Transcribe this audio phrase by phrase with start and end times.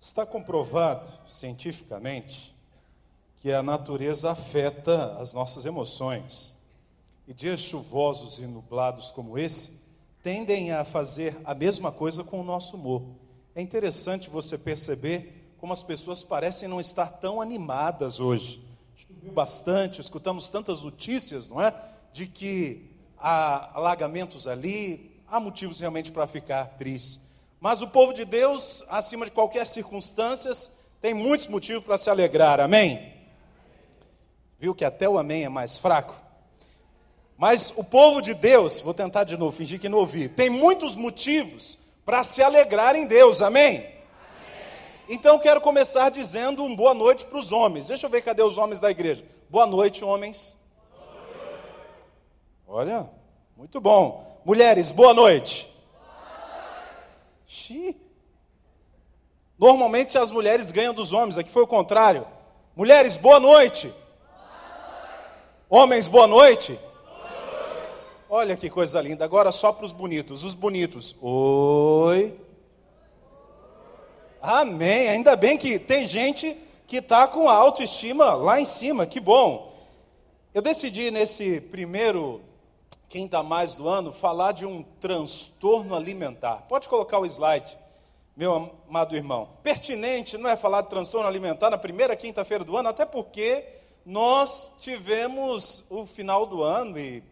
[0.00, 2.54] Está comprovado cientificamente
[3.38, 6.56] que a natureza afeta as nossas emoções.
[7.26, 9.82] E dias chuvosos e nublados como esse
[10.22, 13.02] tendem a fazer a mesma coisa com o nosso humor.
[13.54, 18.62] É interessante você perceber como as pessoas parecem não estar tão animadas hoje.
[18.94, 21.74] Choveu bastante, escutamos tantas notícias, não é?
[22.12, 27.27] De que há alagamentos ali, há motivos realmente para ficar triste.
[27.60, 30.52] Mas o povo de Deus, acima de qualquer circunstância,
[31.00, 32.60] tem muitos motivos para se alegrar.
[32.60, 33.14] Amém?
[34.58, 36.14] Viu que até o amém é mais fraco?
[37.36, 40.96] Mas o povo de Deus, vou tentar de novo, fingir que não ouvi, tem muitos
[40.96, 43.40] motivos para se alegrar em Deus.
[43.42, 43.86] Amém?
[45.08, 47.88] Então quero começar dizendo um boa noite para os homens.
[47.88, 49.24] Deixa eu ver cadê os homens da igreja.
[49.48, 50.56] Boa noite, homens.
[50.90, 51.62] Boa noite.
[52.66, 53.10] Olha,
[53.56, 54.42] muito bom.
[54.44, 55.77] Mulheres, boa noite.
[57.48, 57.96] Xiii.
[59.58, 62.26] Normalmente as mulheres ganham dos homens, aqui foi o contrário.
[62.76, 63.88] Mulheres, boa noite.
[63.88, 65.26] Boa noite.
[65.68, 66.72] Homens, boa noite.
[66.72, 67.88] boa noite.
[68.28, 69.24] Olha que coisa linda.
[69.24, 70.44] Agora só para os bonitos.
[70.44, 71.16] Os bonitos.
[71.20, 72.38] Oi.
[74.40, 75.08] Amém.
[75.08, 79.06] Ainda bem que tem gente que está com a autoestima lá em cima.
[79.06, 79.74] Que bom.
[80.54, 82.42] Eu decidi nesse primeiro
[83.08, 86.66] quinta mais do ano, falar de um transtorno alimentar.
[86.68, 87.76] Pode colocar o slide,
[88.36, 89.48] meu amado irmão.
[89.62, 93.64] Pertinente não é falar de transtorno alimentar na primeira quinta-feira do ano, até porque
[94.04, 97.22] nós tivemos o final do ano e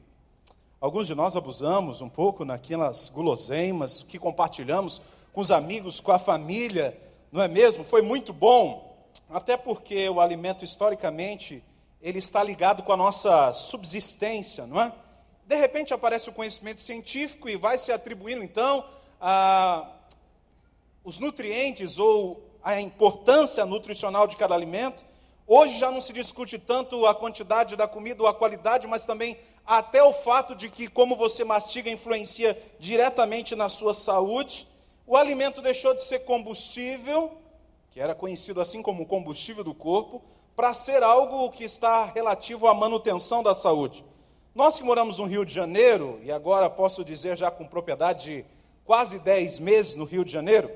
[0.81, 5.01] alguns de nós abusamos um pouco naquelas guloseimas que compartilhamos
[5.33, 6.99] com os amigos, com a família,
[7.31, 7.85] não é mesmo?
[7.85, 8.97] Foi muito bom,
[9.29, 11.63] até porque o alimento historicamente
[12.01, 14.93] ele está ligado com a nossa subsistência, não é?
[15.47, 18.85] De repente aparece o conhecimento científico e vai se atribuindo então
[19.21, 19.89] a,
[21.05, 25.07] os nutrientes ou a importância nutricional de cada alimento.
[25.47, 29.39] Hoje já não se discute tanto a quantidade da comida ou a qualidade, mas também
[29.65, 34.67] até o fato de que como você mastiga influencia diretamente na sua saúde.
[35.07, 37.39] O alimento deixou de ser combustível,
[37.93, 40.21] que era conhecido assim como combustível do corpo,
[40.57, 44.05] para ser algo que está relativo à manutenção da saúde.
[44.57, 48.45] Nós que moramos no Rio de Janeiro, e agora posso dizer já com propriedade de
[48.87, 50.71] quase 10 meses no Rio de Janeiro,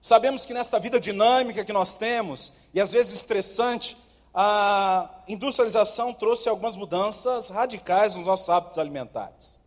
[0.00, 3.96] sabemos que nesta vida dinâmica que nós temos, e às vezes estressante,
[4.32, 9.58] a industrialização trouxe algumas mudanças radicais nos nossos hábitos alimentares.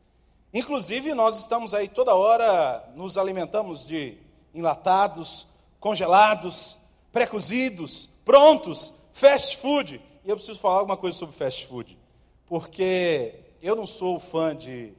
[0.53, 4.17] Inclusive, nós estamos aí toda hora, nos alimentamos de
[4.53, 5.45] enlatados,
[5.77, 6.77] congelados,
[7.11, 10.01] pré-cozidos, prontos, fast food.
[10.23, 12.04] E eu preciso falar alguma coisa sobre fast food
[12.47, 14.93] porque eu não sou fã de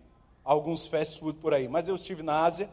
[0.45, 2.69] alguns fast food por aí, mas eu estive na Ásia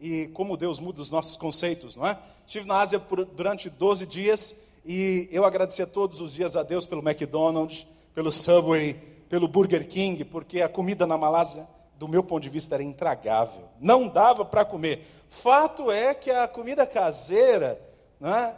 [0.00, 2.18] e como Deus muda os nossos conceitos, não é?
[2.46, 6.86] Estive na Ásia por, durante 12 dias e eu agradecia todos os dias a Deus
[6.86, 8.94] pelo McDonald's, pelo Subway,
[9.28, 11.66] pelo Burger King, porque a comida na Malásia,
[11.98, 13.64] do meu ponto de vista, era intragável.
[13.80, 15.04] Não dava para comer.
[15.28, 17.80] Fato é que a comida caseira
[18.22, 18.54] é,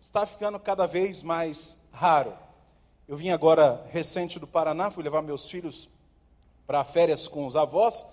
[0.00, 2.34] está ficando cada vez mais raro.
[3.06, 5.90] Eu vim agora recente do Paraná, fui levar meus filhos
[6.66, 8.06] para férias com os avós,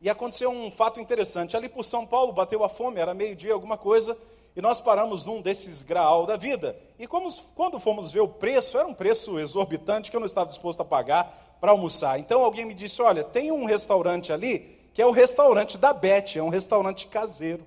[0.00, 1.54] e aconteceu um fato interessante.
[1.54, 4.16] Ali por São Paulo bateu a fome, era meio-dia, alguma coisa,
[4.56, 6.74] e nós paramos num desses graal da vida.
[6.98, 10.48] E como, quando fomos ver o preço, era um preço exorbitante que eu não estava
[10.48, 12.18] disposto a pagar para almoçar.
[12.18, 16.36] Então alguém me disse: Olha, tem um restaurante ali, que é o restaurante da Beth,
[16.36, 17.66] é um restaurante caseiro.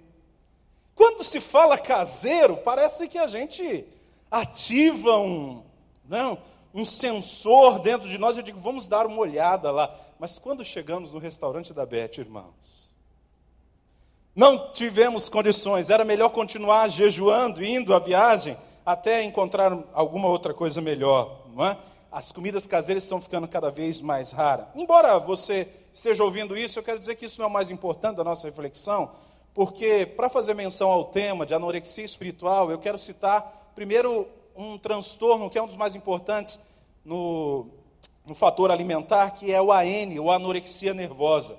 [0.96, 3.86] Quando se fala caseiro, parece que a gente
[4.31, 5.62] ativa um,
[6.09, 6.38] não,
[6.74, 9.94] um sensor dentro de nós, eu digo, vamos dar uma olhada lá.
[10.20, 12.92] Mas quando chegamos no restaurante da Beth, irmãos,
[14.34, 20.80] não tivemos condições, era melhor continuar jejuando, indo à viagem, até encontrar alguma outra coisa
[20.80, 21.78] melhor, não é?
[22.10, 24.68] As comidas caseiras estão ficando cada vez mais raras.
[24.76, 28.18] Embora você esteja ouvindo isso, eu quero dizer que isso não é o mais importante
[28.18, 29.12] da nossa reflexão,
[29.54, 35.50] porque para fazer menção ao tema de anorexia espiritual, eu quero citar primeiro um transtorno
[35.50, 36.60] que é um dos mais importantes
[37.03, 37.68] no,
[38.25, 41.57] no fator alimentar, que é o AN, ou anorexia nervosa.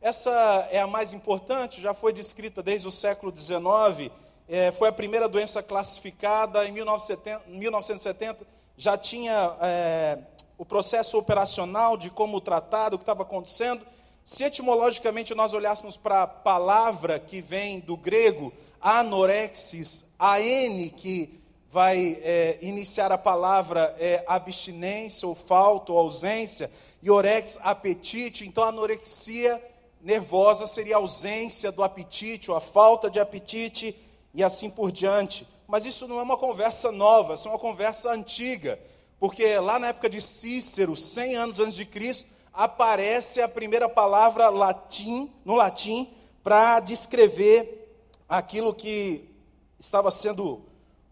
[0.00, 4.10] Essa é a mais importante, já foi descrita desde o século XIX,
[4.48, 8.46] é, foi a primeira doença classificada em 1970, 1970
[8.76, 10.18] já tinha é,
[10.56, 13.86] o processo operacional de como tratar, o que estava acontecendo.
[14.24, 21.39] Se etimologicamente nós olhássemos para a palavra que vem do grego anorexis, an, que
[21.70, 26.68] vai é, iniciar a palavra é, abstinência, ou falta, ou ausência,
[27.00, 29.62] e orex, apetite, então anorexia
[30.00, 33.96] nervosa seria a ausência do apetite, ou a falta de apetite,
[34.34, 35.46] e assim por diante.
[35.68, 38.76] Mas isso não é uma conversa nova, isso é uma conversa antiga,
[39.20, 44.48] porque lá na época de Cícero, 100 anos antes de Cristo, aparece a primeira palavra
[44.48, 46.12] latim, no latim
[46.42, 47.94] para descrever
[48.28, 49.30] aquilo que
[49.78, 50.68] estava sendo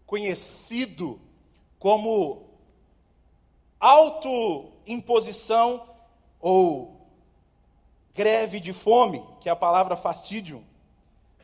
[0.09, 1.21] conhecido
[1.77, 2.49] como
[3.79, 5.87] autoimposição
[6.39, 7.07] ou
[8.15, 10.63] greve de fome, que é a palavra fastidium,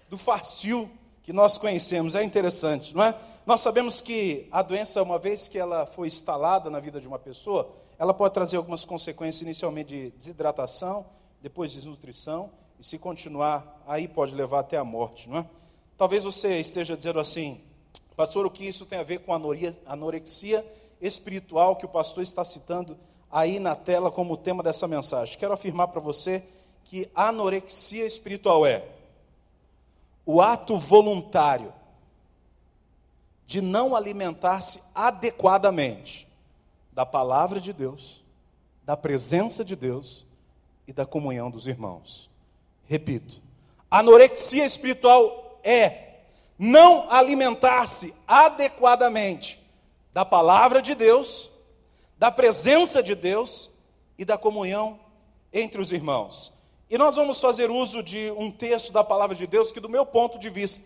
[0.10, 0.90] do fastio
[1.22, 2.16] que nós conhecemos.
[2.16, 3.16] É interessante, não é?
[3.46, 7.20] Nós sabemos que a doença, uma vez que ela foi instalada na vida de uma
[7.20, 11.06] pessoa, ela pode trazer algumas consequências, inicialmente de desidratação,
[11.40, 15.46] depois desnutrição, e se continuar, aí pode levar até a morte, não é?
[15.96, 17.62] Talvez você esteja dizendo assim,
[18.16, 19.42] pastor, o que isso tem a ver com a
[19.86, 20.66] anorexia
[21.02, 22.98] espiritual que o pastor está citando
[23.32, 25.38] aí na tela como tema dessa mensagem?
[25.38, 26.44] Quero afirmar para você
[26.84, 28.86] que anorexia espiritual é
[30.26, 31.72] o ato voluntário
[33.46, 36.28] de não alimentar-se adequadamente
[36.92, 38.24] da palavra de Deus,
[38.84, 40.26] da presença de Deus
[40.88, 42.30] e da comunhão dos irmãos.
[42.88, 43.42] Repito,
[43.90, 46.05] anorexia espiritual é
[46.58, 49.60] não alimentar-se adequadamente
[50.14, 51.50] da palavra de Deus,
[52.18, 53.70] da presença de Deus
[54.18, 55.00] e da comunhão
[55.52, 56.54] entre os irmãos.
[56.90, 60.06] E nós vamos fazer uso de um texto da palavra de Deus que, do meu
[60.06, 60.86] ponto de vista,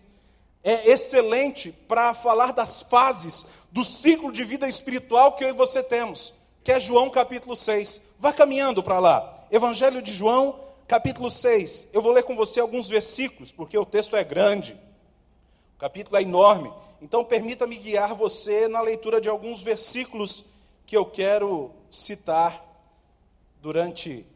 [0.62, 5.82] é excelente para falar das fases do ciclo de vida espiritual que eu e você
[5.82, 6.34] temos,
[6.64, 8.02] que é João capítulo 6.
[8.18, 9.46] Vá caminhando para lá.
[9.50, 11.88] Evangelho de João, capítulo 6.
[11.92, 14.78] Eu vou ler com você alguns versículos, porque o texto é grande.
[15.80, 16.70] Capítulo é enorme.
[17.00, 20.44] Então, permita-me guiar você na leitura de alguns versículos
[20.84, 22.62] que eu quero citar
[23.62, 24.26] durante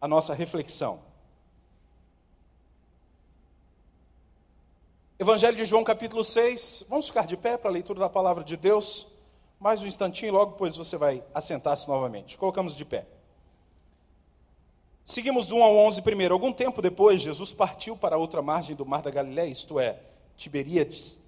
[0.00, 1.00] a nossa reflexão.
[5.20, 6.86] Evangelho de João, capítulo 6.
[6.88, 9.06] Vamos ficar de pé para a leitura da palavra de Deus.
[9.60, 12.36] Mais um instantinho, logo depois você vai assentar-se novamente.
[12.36, 13.06] Colocamos de pé.
[15.08, 16.34] Seguimos do 1 ao 11 primeiro.
[16.34, 20.00] Algum tempo depois, Jesus partiu para outra margem do mar da Galiléia, isto é,
[20.36, 21.18] Tiberíades,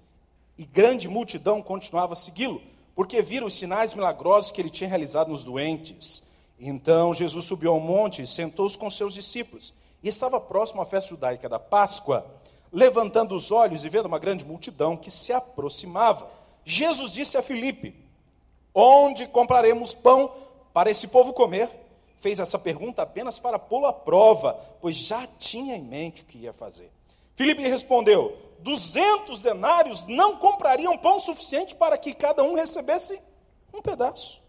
[0.55, 2.61] e grande multidão continuava a segui-lo,
[2.93, 6.21] porque viram os sinais milagrosos que ele tinha realizado nos doentes.
[6.59, 9.73] Então Jesus subiu ao monte, sentou-se com seus discípulos,
[10.03, 12.23] e estava próximo à festa judaica da Páscoa.
[12.71, 16.29] Levantando os olhos e vendo uma grande multidão que se aproximava,
[16.63, 17.95] Jesus disse a Filipe:
[18.75, 20.31] Onde compraremos pão
[20.71, 21.80] para esse povo comer?
[22.21, 26.37] Fez essa pergunta apenas para pô-lo à prova, pois já tinha em mente o que
[26.37, 26.91] ia fazer.
[27.35, 33.19] Filipe lhe respondeu: Duzentos denários não comprariam pão suficiente para que cada um recebesse
[33.73, 34.39] um pedaço.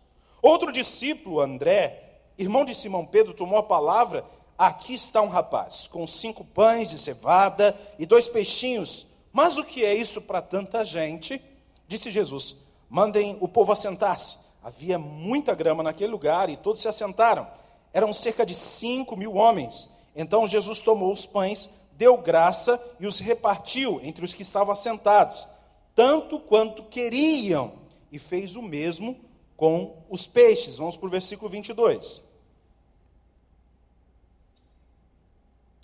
[0.43, 4.23] Outro discípulo, André, irmão de Simão Pedro, tomou a palavra.
[4.59, 9.07] Aqui está um rapaz com cinco pães de cevada e dois peixinhos.
[9.33, 11.43] Mas o que é isso para tanta gente?
[11.89, 12.55] Disse Jesus:
[12.91, 14.37] Mandem o povo assentar-se.
[14.63, 17.62] Havia muita grama naquele lugar e todos se assentaram.
[17.93, 19.89] Eram cerca de cinco mil homens.
[20.15, 25.47] Então Jesus tomou os pães, deu graça e os repartiu entre os que estavam assentados,
[25.94, 27.73] tanto quanto queriam,
[28.11, 29.17] e fez o mesmo
[29.56, 30.79] com os peixes.
[30.79, 32.23] Vamos para o versículo 22.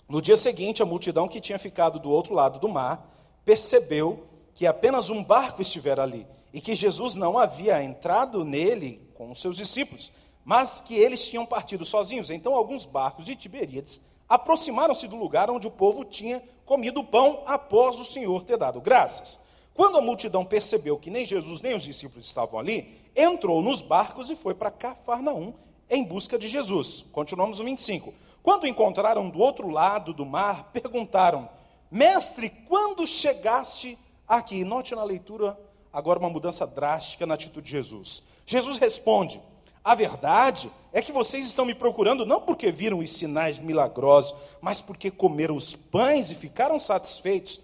[0.09, 3.15] No dia seguinte, a multidão que tinha ficado do outro lado do mar
[3.45, 9.31] percebeu que apenas um barco estivera ali e que Jesus não havia entrado nele com
[9.31, 10.11] os seus discípulos,
[10.49, 12.31] mas que eles tinham partido sozinhos.
[12.31, 17.43] Então, alguns barcos de Tiberíades aproximaram-se do lugar onde o povo tinha comido o pão
[17.45, 19.39] após o Senhor ter dado graças.
[19.75, 24.31] Quando a multidão percebeu que nem Jesus nem os discípulos estavam ali, entrou nos barcos
[24.31, 25.53] e foi para Cafarnaum
[25.91, 27.05] em busca de Jesus.
[27.13, 28.15] Continuamos no 25.
[28.43, 31.47] Quando encontraram do outro lado do mar, perguntaram:
[31.91, 34.65] Mestre, quando chegaste aqui?
[34.65, 35.61] Note na leitura
[35.93, 38.23] agora uma mudança drástica na atitude de Jesus.
[38.47, 39.43] Jesus responde:
[39.89, 44.83] A verdade é que vocês estão me procurando não porque viram os sinais milagrosos, mas
[44.83, 47.59] porque comeram os pães e ficaram satisfeitos.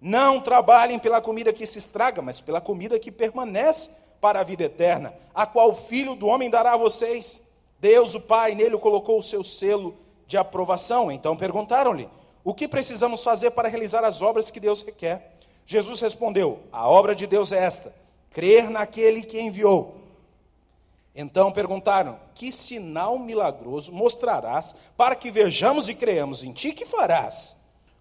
[0.00, 3.90] Não trabalhem pela comida que se estraga, mas pela comida que permanece
[4.22, 7.42] para a vida eterna, a qual o Filho do Homem dará a vocês.
[7.78, 9.94] Deus, o Pai, nele colocou o seu selo
[10.26, 11.12] de aprovação.
[11.12, 12.08] Então perguntaram-lhe:
[12.42, 15.30] O que precisamos fazer para realizar as obras que Deus requer?
[15.66, 17.94] Jesus respondeu: A obra de Deus é esta:
[18.30, 20.05] crer naquele que enviou.
[21.16, 26.72] Então perguntaram: Que sinal milagroso mostrarás para que vejamos e creamos em ti?
[26.72, 27.56] Que farás?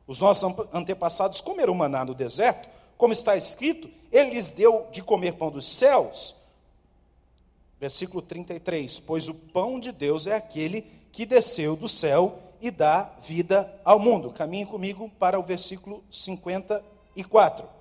[0.06, 2.68] Os nossos antepassados comeram maná no deserto,
[2.98, 6.36] como está escrito, ele lhes deu de comer pão dos céus.
[7.80, 10.82] Versículo 33: Pois o pão de Deus é aquele
[11.12, 14.32] que desceu do céu e dá vida ao mundo.
[14.32, 16.82] Caminhe comigo para o versículo 51.
[17.16, 17.76] e 4.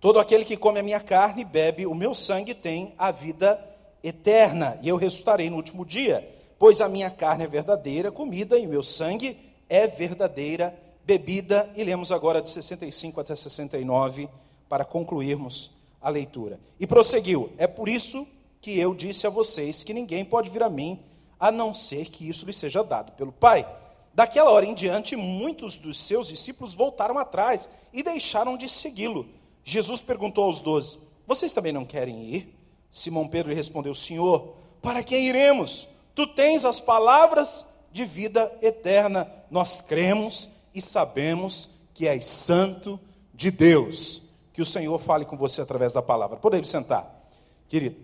[0.00, 3.62] Todo aquele que come a minha carne e bebe o meu sangue tem a vida
[4.02, 6.26] eterna, e eu ressuscitarei no último dia,
[6.58, 9.36] pois a minha carne é verdadeira comida e o meu sangue
[9.68, 11.70] é verdadeira bebida.
[11.76, 14.28] E lemos agora de 65 até 69
[14.70, 16.58] para concluirmos a leitura.
[16.78, 18.26] E prosseguiu: É por isso
[18.58, 20.98] que eu disse a vocês que ninguém pode vir a mim
[21.38, 23.66] a não ser que isso lhe seja dado pelo Pai.
[24.12, 29.26] Daquela hora em diante, muitos dos seus discípulos voltaram atrás e deixaram de segui-lo.
[29.64, 32.56] Jesus perguntou aos doze: Vocês também não querem ir?
[32.90, 35.86] Simão Pedro respondeu: Senhor, para quem iremos?
[36.14, 39.30] Tu tens as palavras de vida eterna.
[39.50, 42.98] Nós cremos e sabemos que és santo
[43.32, 44.22] de Deus.
[44.52, 46.36] Que o Senhor fale com você através da palavra.
[46.36, 47.28] Podemos sentar,
[47.68, 47.96] querido.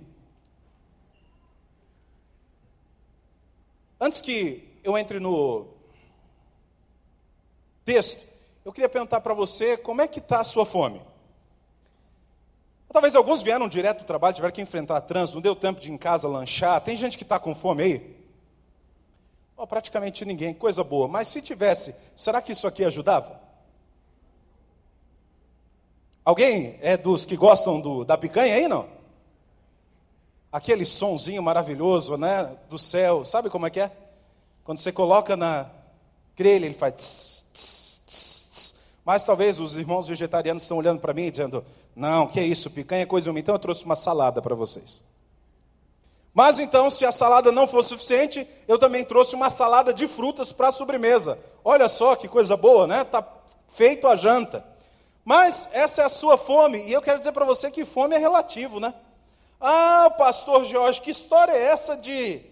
[4.01, 5.67] Antes que eu entre no
[7.85, 8.23] texto,
[8.65, 11.01] eu queria perguntar para você como é que está a sua fome.
[12.97, 15.93] Talvez alguns vieram direto do trabalho, tiveram que enfrentar trânsito, não deu tempo de ir
[15.93, 16.81] em casa lanchar.
[16.81, 18.17] Tem gente que está com fome aí?
[19.55, 21.07] Oh, praticamente ninguém, coisa boa.
[21.07, 23.38] Mas se tivesse, será que isso aqui ajudava?
[26.25, 28.88] Alguém é dos que gostam do, da picanha aí, não?
[30.50, 33.93] Aquele sonzinho maravilhoso, né, do céu, sabe como é que é?
[34.65, 35.69] Quando você coloca na
[36.35, 38.75] grelha, ele faz tss, tss, tss.
[39.05, 41.62] Mas talvez os irmãos vegetarianos estão olhando para mim dizendo:
[41.97, 43.41] não, que é isso, picanha é coisa uma.
[43.41, 45.03] Então eu trouxe uma salada para vocês.
[46.35, 50.53] Mas então, se a salada não for suficiente, eu também trouxe uma salada de frutas
[50.53, 51.38] para a sobremesa.
[51.65, 53.03] Olha só que coisa boa, né?
[53.05, 53.26] Tá
[53.67, 54.62] feito a janta.
[55.25, 58.19] Mas essa é a sua fome, e eu quero dizer para você que fome é
[58.19, 58.95] relativo, né?
[59.59, 62.43] Ah, pastor Jorge, que história é essa de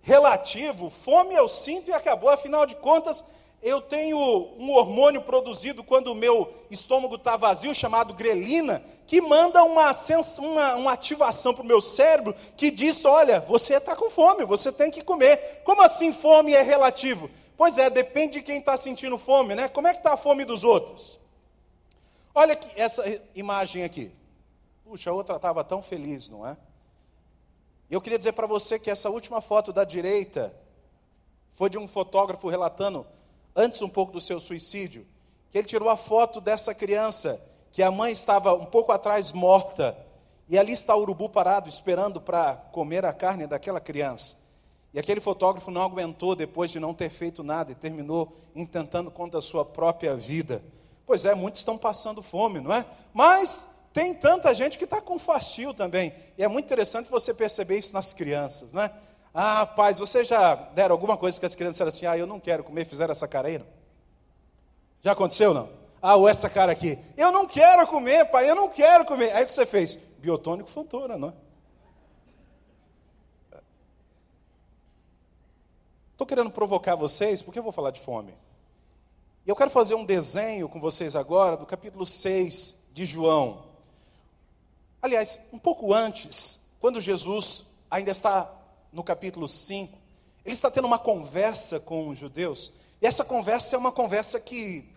[0.00, 0.88] relativo?
[0.88, 3.22] Fome eu sinto e acabou, afinal de contas,
[3.62, 9.62] eu tenho um hormônio produzido quando o meu estômago está vazio, chamado grelina, que manda
[9.64, 9.90] uma,
[10.38, 14.70] uma, uma ativação para o meu cérebro que diz: olha, você está com fome, você
[14.70, 15.62] tem que comer.
[15.64, 17.30] Como assim fome é relativo?
[17.56, 19.68] Pois é, depende de quem está sentindo fome, né?
[19.68, 21.18] Como é que está a fome dos outros?
[22.34, 23.02] Olha aqui, essa
[23.34, 24.12] imagem aqui.
[24.84, 26.56] Puxa, a outra estava tão feliz, não é?
[27.90, 30.54] Eu queria dizer para você que essa última foto da direita
[31.54, 33.06] foi de um fotógrafo relatando
[33.56, 35.06] antes um pouco do seu suicídio,
[35.50, 37.40] que ele tirou a foto dessa criança,
[37.72, 39.96] que a mãe estava um pouco atrás morta,
[40.48, 44.36] e ali está o urubu parado, esperando para comer a carne daquela criança.
[44.94, 49.40] E aquele fotógrafo não aguentou depois de não ter feito nada e terminou intentando contra
[49.40, 50.62] a sua própria vida.
[51.04, 52.84] Pois é, muitos estão passando fome, não é?
[53.12, 56.14] Mas tem tanta gente que está com fastio também.
[56.38, 58.90] E é muito interessante você perceber isso nas crianças, né?
[59.38, 62.40] Ah, pais, vocês já deram alguma coisa que as crianças disseram assim, ah, eu não
[62.40, 63.66] quero comer, fizeram essa cara aí, não?
[65.02, 65.68] Já aconteceu, não?
[66.00, 69.32] Ah, ou essa cara aqui, eu não quero comer, pai, eu não quero comer.
[69.32, 69.94] Aí o que você fez?
[69.94, 71.32] Biotônico Fontoura, não é?
[76.12, 78.32] Estou querendo provocar vocês, porque eu vou falar de fome.
[79.44, 83.66] E eu quero fazer um desenho com vocês agora do capítulo 6 de João.
[85.02, 88.50] Aliás, um pouco antes, quando Jesus ainda está
[88.92, 89.96] no capítulo 5,
[90.44, 94.88] ele está tendo uma conversa com os judeus, e essa conversa é uma conversa que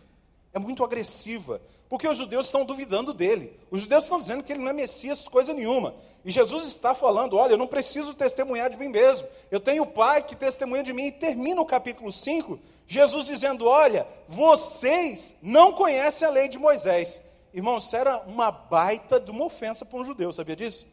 [0.54, 3.60] é muito agressiva, porque os judeus estão duvidando dele.
[3.72, 5.96] Os judeus estão dizendo que ele não é Messias, coisa nenhuma.
[6.24, 9.88] E Jesus está falando: olha, eu não preciso testemunhar de mim mesmo, eu tenho o
[9.88, 11.08] Pai que testemunha de mim.
[11.08, 17.22] E termina o capítulo 5, Jesus dizendo: olha, vocês não conhecem a lei de Moisés.
[17.52, 20.86] Irmão, isso era uma baita de uma ofensa para um judeu, sabia disso?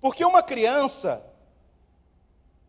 [0.00, 1.24] Porque uma criança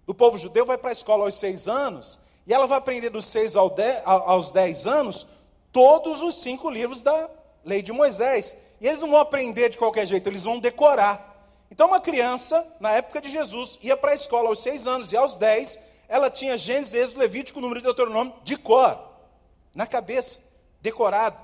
[0.06, 3.26] do povo judeu vai para a escola aos seis anos, e ela vai aprender dos
[3.26, 5.26] seis aos dez anos
[5.72, 7.30] todos os cinco livros da
[7.64, 8.56] lei de Moisés.
[8.80, 11.34] E eles não vão aprender de qualquer jeito, eles vão decorar.
[11.72, 15.18] Então, uma criança, na época de Jesus, ia para a escola aos seis anos, e
[15.18, 19.00] aos dez, ela tinha Gênesis, Êxodo, Levítico, número de Deuteronômio, de cor,
[19.74, 20.40] na cabeça,
[20.82, 21.42] decorado.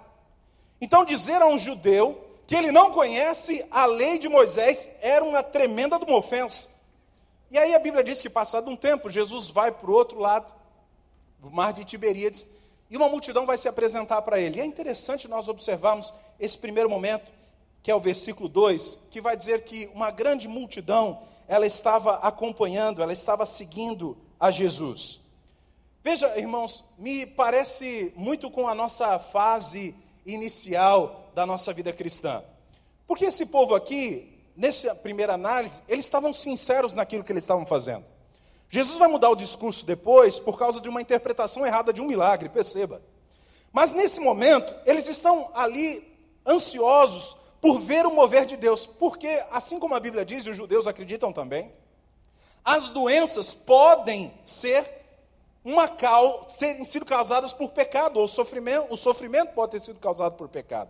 [0.80, 5.42] Então, dizer a um judeu que ele não conhece a lei de Moisés era uma
[5.42, 6.70] tremenda uma ofensa.
[7.52, 10.54] E aí a Bíblia diz que, passado um tempo, Jesus vai para o outro lado
[11.38, 12.50] do mar de Tiberíades
[12.90, 14.58] e uma multidão vai se apresentar para ele.
[14.58, 17.30] E é interessante nós observarmos esse primeiro momento,
[17.84, 23.02] que é o versículo 2, que vai dizer que uma grande multidão ela estava acompanhando,
[23.02, 25.20] ela estava seguindo a Jesus.
[26.02, 29.94] Veja, irmãos, me parece muito com a nossa fase
[30.26, 32.42] inicial da nossa vida cristã.
[33.06, 38.06] Porque esse povo aqui, nessa primeira análise, eles estavam sinceros naquilo que eles estavam fazendo.
[38.70, 42.48] Jesus vai mudar o discurso depois por causa de uma interpretação errada de um milagre,
[42.48, 43.02] perceba.
[43.72, 46.08] Mas nesse momento, eles estão ali
[46.46, 50.58] ansiosos por ver o mover de Deus, porque, assim como a Bíblia diz, e os
[50.58, 51.72] judeus acreditam também,
[52.64, 54.90] as doenças podem ser
[55.64, 55.90] uma
[56.48, 60.90] serem sido causadas por pecado, ou sofrimento, o sofrimento pode ter sido causado por pecado.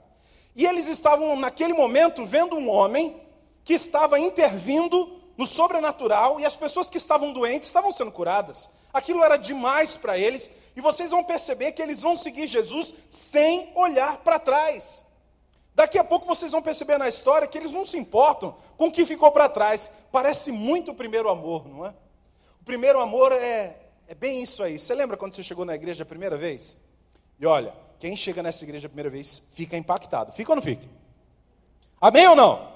[0.55, 3.21] E eles estavam, naquele momento, vendo um homem
[3.63, 8.69] que estava intervindo no sobrenatural e as pessoas que estavam doentes estavam sendo curadas.
[8.93, 13.71] Aquilo era demais para eles, e vocês vão perceber que eles vão seguir Jesus sem
[13.75, 15.05] olhar para trás.
[15.73, 18.91] Daqui a pouco vocês vão perceber na história que eles não se importam com o
[18.91, 19.89] que ficou para trás.
[20.11, 21.93] Parece muito o primeiro amor, não é?
[22.59, 23.77] O primeiro amor é,
[24.07, 24.77] é bem isso aí.
[24.77, 26.77] Você lembra quando você chegou na igreja a primeira vez?
[27.39, 30.33] E olha, quem chega nessa igreja a primeira vez fica impactado.
[30.33, 30.85] Fica ou não fica?
[31.99, 32.70] Amém ou não?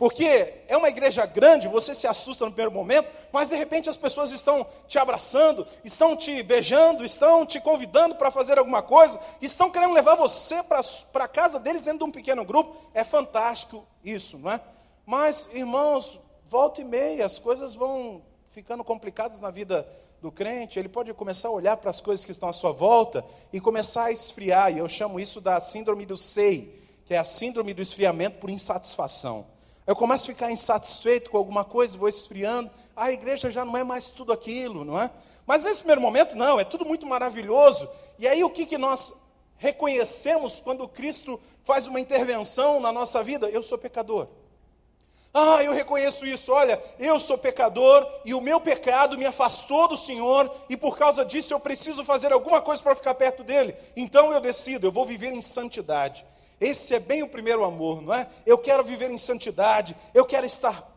[0.00, 3.98] Porque é uma igreja grande, você se assusta no primeiro momento, mas de repente as
[3.98, 9.68] pessoas estão te abraçando, estão te beijando, estão te convidando para fazer alguma coisa, estão
[9.68, 12.74] querendo levar você para a casa deles dentro de um pequeno grupo.
[12.94, 14.62] É fantástico isso, não é?
[15.04, 19.86] Mas, irmãos, volta e meia, as coisas vão ficando complicadas na vida
[20.22, 23.22] do crente, ele pode começar a olhar para as coisas que estão à sua volta
[23.52, 27.24] e começar a esfriar, e eu chamo isso da síndrome do SEI, que é a
[27.24, 29.59] síndrome do esfriamento por insatisfação.
[29.90, 32.70] Eu começo a ficar insatisfeito com alguma coisa, vou esfriando.
[32.94, 35.10] A igreja já não é mais tudo aquilo, não é?
[35.44, 37.88] Mas nesse primeiro momento, não, é tudo muito maravilhoso.
[38.16, 39.12] E aí o que, que nós
[39.56, 43.48] reconhecemos quando Cristo faz uma intervenção na nossa vida?
[43.48, 44.28] Eu sou pecador.
[45.34, 46.52] Ah, eu reconheço isso.
[46.52, 51.24] Olha, eu sou pecador e o meu pecado me afastou do Senhor e por causa
[51.24, 53.74] disso eu preciso fazer alguma coisa para ficar perto dele.
[53.96, 56.24] Então eu decido, eu vou viver em santidade.
[56.60, 58.28] Esse é bem o primeiro amor, não é?
[58.44, 60.94] Eu quero viver em santidade, eu quero estar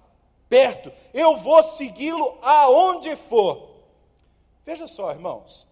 [0.50, 3.70] perto, eu vou segui-lo aonde for.
[4.65, 5.67] Veja só, irmãos,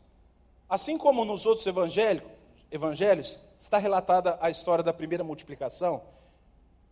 [0.69, 6.01] assim como nos outros evangelhos está relatada a história da primeira multiplicação,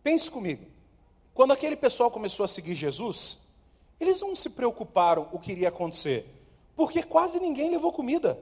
[0.02, 0.66] pense comigo,
[1.32, 3.38] quando aquele pessoal começou a seguir Jesus,
[3.98, 6.26] eles não se preocuparam o que iria acontecer,
[6.76, 8.38] porque quase ninguém levou comida.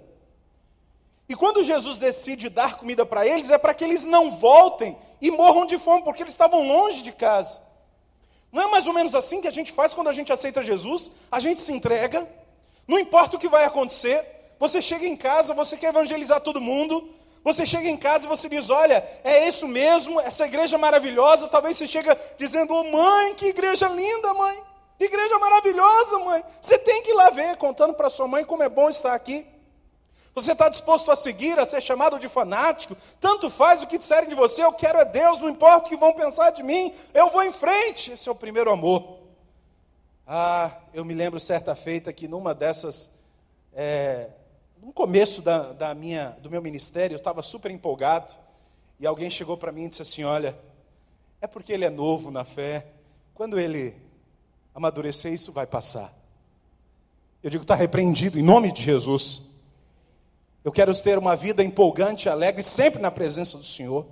[1.29, 5.31] E quando Jesus decide dar comida para eles, é para que eles não voltem e
[5.31, 7.61] morram de fome, porque eles estavam longe de casa.
[8.51, 11.11] Não é mais ou menos assim que a gente faz quando a gente aceita Jesus?
[11.31, 12.27] A gente se entrega,
[12.87, 14.25] não importa o que vai acontecer,
[14.59, 17.11] você chega em casa, você quer evangelizar todo mundo,
[17.45, 21.47] você chega em casa e você diz: Olha, é isso mesmo, essa igreja maravilhosa.
[21.49, 24.63] Talvez você chega dizendo: oh, Mãe, que igreja linda, mãe,
[24.97, 26.43] que igreja maravilhosa, mãe.
[26.61, 29.47] Você tem que ir lá ver, contando para sua mãe como é bom estar aqui.
[30.43, 32.97] Você está disposto a seguir, a ser chamado de fanático?
[33.21, 35.97] Tanto faz o que disserem de você, eu quero é Deus, não importa o que
[35.97, 38.13] vão pensar de mim, eu vou em frente.
[38.13, 39.19] Esse é o primeiro amor.
[40.27, 43.19] Ah, eu me lembro certa feita que numa dessas,
[43.73, 44.29] é,
[44.83, 48.33] no começo da, da minha, do meu ministério, eu estava super empolgado,
[49.01, 50.59] e alguém chegou para mim e disse assim: Olha,
[51.41, 52.87] é porque ele é novo na fé,
[53.35, 53.97] quando ele
[54.75, 56.13] amadurecer, isso vai passar.
[57.43, 59.49] Eu digo, está repreendido em nome de Jesus.
[60.69, 64.05] Eu quero ter uma vida empolgante, alegre, sempre na presença do Senhor.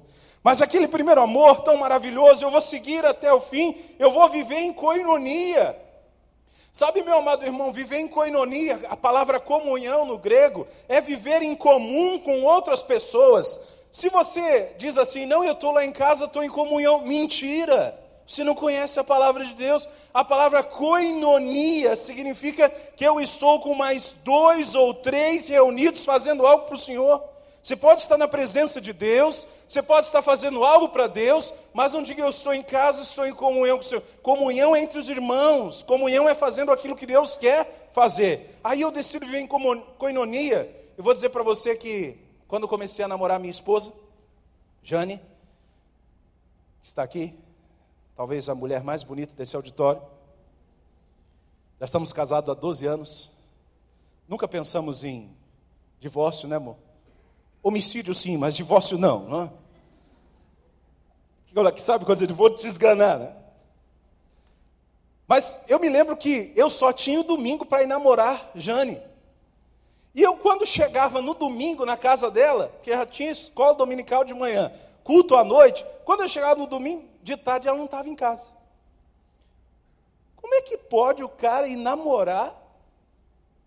[0.42, 4.61] Mas aquele primeiro amor tão maravilhoso, eu vou seguir até o fim, eu vou viver
[4.61, 5.77] em coinonia.
[6.73, 11.55] Sabe, meu amado irmão, viver em coinonia, a palavra comunhão no grego, é viver em
[11.55, 13.61] comum com outras pessoas.
[13.92, 18.03] Se você diz assim, não, eu estou lá em casa, estou em comunhão, mentira.
[18.27, 19.89] Você não conhece a palavra de Deus.
[20.12, 26.67] A palavra koinonia significa que eu estou com mais dois ou três reunidos fazendo algo
[26.67, 27.23] para o Senhor.
[27.62, 31.93] Você pode estar na presença de Deus, você pode estar fazendo algo para Deus, mas
[31.93, 34.05] não diga eu estou em casa, estou em comunhão com o Senhor.
[34.23, 38.57] Comunhão é entre os irmãos, comunhão é fazendo aquilo que Deus quer fazer.
[38.62, 39.49] Aí eu decido viver em
[39.99, 40.73] coinonia.
[40.97, 43.93] Eu vou dizer para você que quando comecei a namorar minha esposa,
[44.81, 45.21] Jane,
[46.81, 47.35] está aqui,
[48.16, 50.00] talvez a mulher mais bonita desse auditório.
[51.79, 53.31] Já estamos casados há 12 anos.
[54.26, 55.31] Nunca pensamos em
[56.00, 56.76] divórcio, né, amor?
[57.62, 59.50] Homicídio sim, mas divórcio não, não é?
[61.72, 63.35] Que sabe quando eu vou te desganar, né?
[65.26, 69.00] Mas eu me lembro que eu só tinha o domingo para namorar Jane.
[70.14, 74.33] E eu, quando chegava no domingo na casa dela, que já tinha escola dominical de
[74.33, 78.15] manhã, culto à noite, quando eu chegava no domingo, de tarde ela não estava em
[78.15, 78.47] casa.
[80.37, 82.55] Como é que pode o cara ir namorar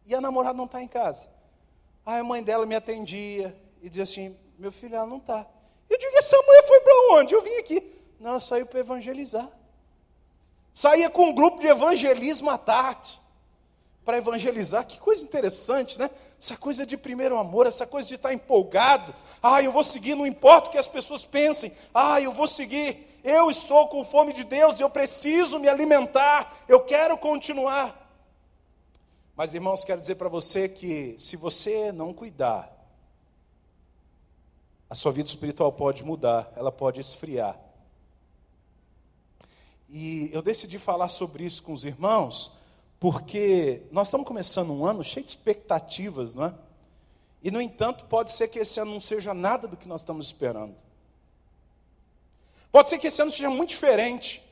[0.05, 1.27] e a namorada não está em casa?
[2.05, 5.45] Aí a mãe dela me atendia e dizia assim: Meu filho, ela não está.
[5.89, 7.33] Eu digo: Essa mulher foi para onde?
[7.33, 7.95] Eu vim aqui.
[8.17, 9.49] Não, ela saiu para evangelizar.
[10.73, 13.19] Saía com um grupo de evangelismo à tarde.
[14.05, 14.87] para evangelizar.
[14.87, 16.09] Que coisa interessante, né?
[16.41, 19.13] Essa coisa de primeiro amor, essa coisa de estar empolgado.
[19.43, 21.73] Ah, eu vou seguir, não importa o que as pessoas pensem.
[21.93, 23.08] Ah, eu vou seguir.
[23.23, 28.07] Eu estou com fome de Deus, eu preciso me alimentar, eu quero continuar.
[29.35, 32.75] Mas, irmãos, quero dizer para você que se você não cuidar,
[34.89, 37.57] a sua vida espiritual pode mudar, ela pode esfriar.
[39.87, 42.51] E eu decidi falar sobre isso com os irmãos,
[42.99, 46.53] porque nós estamos começando um ano cheio de expectativas, não é?
[47.41, 50.25] E, no entanto, pode ser que esse ano não seja nada do que nós estamos
[50.25, 50.75] esperando.
[52.71, 54.43] Pode ser que esse ano seja muito diferente.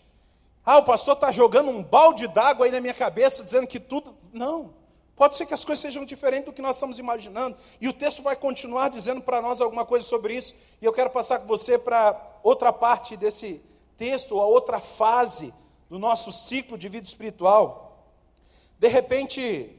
[0.65, 4.15] Ah, o pastor está jogando um balde d'água aí na minha cabeça, dizendo que tudo.
[4.33, 4.73] Não.
[5.15, 7.57] Pode ser que as coisas sejam diferentes do que nós estamos imaginando.
[7.81, 10.55] E o texto vai continuar dizendo para nós alguma coisa sobre isso.
[10.79, 13.61] E eu quero passar com você para outra parte desse
[13.97, 15.53] texto, a outra fase
[15.89, 18.07] do nosso ciclo de vida espiritual.
[18.77, 19.75] De repente,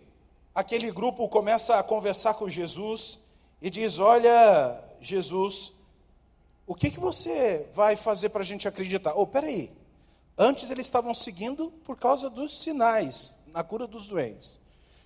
[0.53, 3.21] aquele grupo começa a conversar com Jesus
[3.63, 5.73] e diz: Olha, Jesus,
[6.69, 9.15] o que, que você vai fazer para a gente acreditar?
[9.17, 9.73] Oh, peraí.
[10.37, 14.61] Antes eles estavam seguindo por causa dos sinais na cura dos doentes.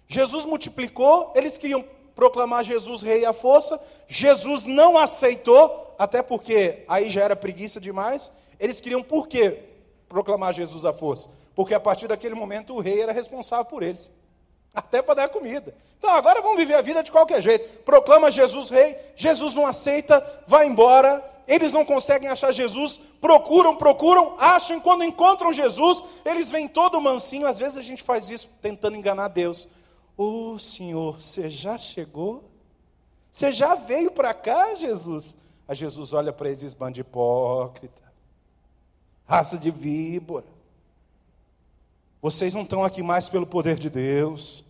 [0.08, 1.84] Jesus multiplicou, eles queriam
[2.16, 3.80] proclamar Jesus rei à força.
[4.08, 8.32] Jesus não aceitou, até porque aí já era preguiça demais.
[8.58, 9.62] Eles queriam por quê
[10.08, 11.30] proclamar Jesus à força?
[11.54, 14.10] Porque a partir daquele momento o rei era responsável por eles
[14.74, 15.74] até para dar comida.
[15.98, 17.80] Então agora vamos viver a vida de qualquer jeito.
[17.82, 21.22] Proclama Jesus rei, Jesus não aceita, vai embora.
[21.46, 27.00] Eles não conseguem achar Jesus, procuram, procuram, acham, e quando encontram Jesus, eles vêm todo
[27.00, 27.46] mansinho.
[27.46, 29.68] Às vezes a gente faz isso tentando enganar Deus.
[30.16, 32.44] Ô oh, Senhor, você já chegou?
[33.30, 35.36] Você já veio para cá, Jesus?
[35.66, 38.02] Aí Jesus olha para ele e diz: bando hipócrita,
[39.26, 40.51] raça de víbora.
[42.22, 44.64] Vocês não estão aqui mais pelo poder de Deus.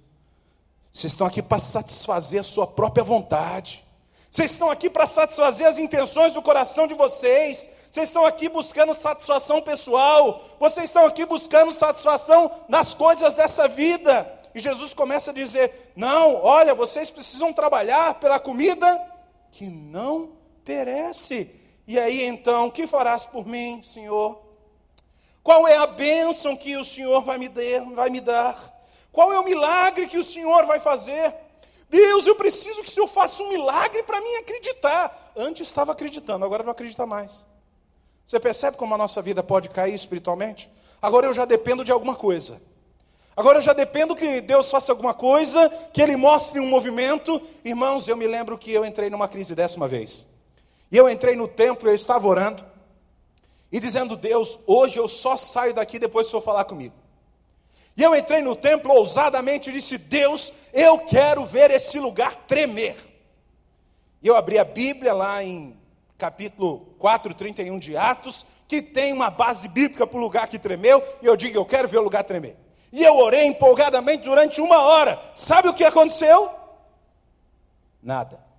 [0.91, 3.85] Vocês estão aqui para satisfazer a sua própria vontade.
[4.31, 7.69] Vocês estão aqui para satisfazer as intenções do coração de vocês.
[7.91, 10.43] Vocês estão aqui buscando satisfação pessoal.
[10.59, 14.41] Vocês estão aqui buscando satisfação nas coisas dessa vida.
[14.55, 18.99] E Jesus começa a dizer: Não, olha, vocês precisam trabalhar pela comida
[19.51, 20.31] que não
[20.65, 21.51] perece.
[21.87, 24.52] E aí então, que farás por mim, Senhor?
[25.43, 28.73] Qual é a bênção que o Senhor vai me, dar, vai me dar?
[29.11, 31.35] Qual é o milagre que o Senhor vai fazer?
[31.91, 35.33] Deus, eu preciso que o Senhor faça um milagre para mim acreditar.
[35.37, 37.45] Antes estava acreditando, agora não acredita mais.
[38.25, 40.71] Você percebe como a nossa vida pode cair espiritualmente?
[41.03, 42.63] Agora eu já dependo de alguma coisa.
[43.37, 47.43] Agora eu já dependo que Deus faça alguma coisa, que Ele mostre um movimento.
[47.65, 50.27] Irmãos, eu me lembro que eu entrei numa crise uma vez.
[50.91, 52.72] E eu entrei no templo, eu estava orando
[53.73, 56.95] e dizendo: Deus, hoje eu só saio daqui depois que o Senhor falar comigo.
[57.97, 62.97] E eu entrei no templo ousadamente e disse: Deus, eu quero ver esse lugar tremer.
[64.23, 65.77] E eu abri a Bíblia lá em
[66.19, 71.03] capítulo 4, 31 de Atos, que tem uma base bíblica para o lugar que tremeu,
[71.23, 72.57] e eu digo: Eu quero ver o lugar tremer.
[72.93, 75.19] E eu orei empolgadamente durante uma hora.
[75.35, 76.51] Sabe o que aconteceu?
[78.03, 78.52] Nada.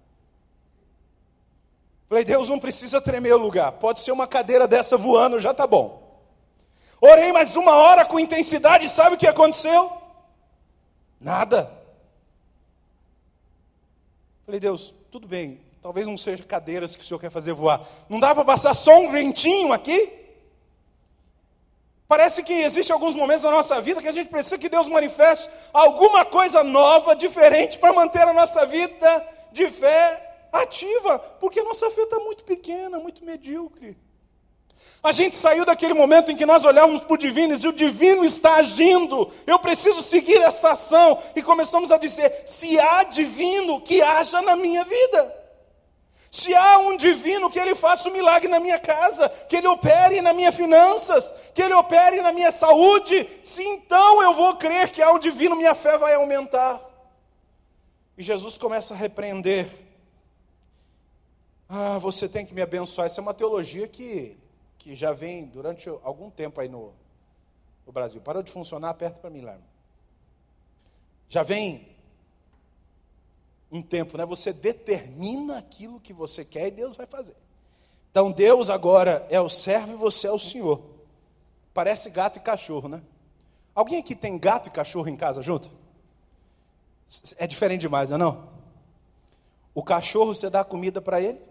[2.07, 5.65] Falei, Deus não precisa tremer o lugar, pode ser uma cadeira dessa voando, já está
[5.65, 6.21] bom.
[7.01, 9.91] Orei mais uma hora com intensidade, sabe o que aconteceu?
[11.19, 11.71] Nada.
[14.45, 17.81] Falei, Deus, tudo bem, talvez não seja cadeiras que o Senhor quer fazer voar.
[18.07, 20.21] Não dá para passar só um ventinho aqui?
[22.07, 25.49] Parece que existem alguns momentos na nossa vida que a gente precisa que Deus manifeste
[25.73, 31.89] alguma coisa nova, diferente, para manter a nossa vida de fé ativa, porque a nossa
[31.89, 33.97] fé está muito pequena, muito medíocre.
[35.01, 38.23] A gente saiu daquele momento em que nós olhávamos para o divino e o divino
[38.23, 44.01] está agindo, eu preciso seguir esta ação, e começamos a dizer: se há divino, que
[44.01, 45.43] haja na minha vida.
[46.31, 50.19] Se há um divino, que ele faça um milagre na minha casa, que ele opere
[50.19, 54.99] nas minhas finanças, que ele opere na minha saúde, se então eu vou crer que
[54.99, 56.81] há um divino, minha fé vai aumentar.
[58.17, 59.82] E Jesus começa a repreender
[61.75, 63.07] ah, você tem que me abençoar.
[63.07, 64.37] Essa é uma teologia que,
[64.77, 66.93] que já vem durante algum tempo aí no,
[67.83, 68.21] no Brasil.
[68.21, 69.57] Parou de funcionar, aperta para mim lá.
[71.27, 71.87] Já vem
[73.71, 74.25] um tempo, né?
[74.25, 77.35] Você determina aquilo que você quer e Deus vai fazer.
[78.11, 80.79] Então Deus agora é o servo e você é o Senhor.
[81.73, 83.01] Parece gato e cachorro, né?
[83.73, 85.71] Alguém aqui tem gato e cachorro em casa junto?
[87.35, 88.49] É diferente demais, não é não?
[89.73, 91.41] O cachorro você dá comida para ele,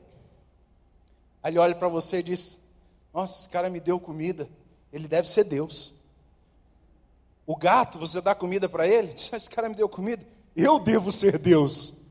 [1.42, 2.58] Aí ele olha para você e diz:
[3.12, 4.48] Nossa, esse cara me deu comida,
[4.92, 5.92] ele deve ser Deus.
[7.46, 9.12] O gato, você dá comida para ele?
[9.12, 10.24] Esse cara me deu comida.
[10.54, 12.02] Eu devo ser Deus.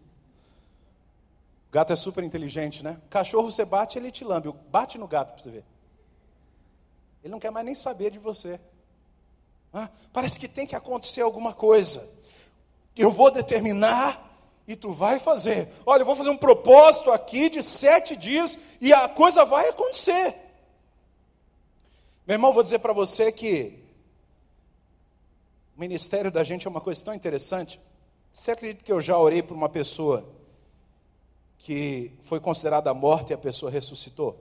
[1.69, 2.99] O gato é super inteligente, né?
[3.09, 4.53] Cachorro você bate, ele te lambe.
[4.69, 5.63] Bate no gato para você ver.
[7.23, 8.59] Ele não quer mais nem saber de você.
[9.73, 12.09] Ah, parece que tem que acontecer alguma coisa.
[12.95, 14.30] Eu vou determinar
[14.67, 15.69] e tu vai fazer.
[15.85, 20.35] Olha, eu vou fazer um propósito aqui de sete dias e a coisa vai acontecer.
[22.25, 23.79] Meu irmão, vou dizer para você que
[25.75, 27.79] o ministério da gente é uma coisa tão interessante.
[28.31, 30.25] Você acredita que eu já orei por uma pessoa
[31.57, 34.39] que foi considerada morta e a pessoa ressuscitou?